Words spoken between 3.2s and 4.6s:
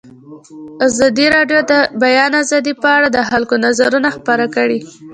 خلکو نظرونه خپاره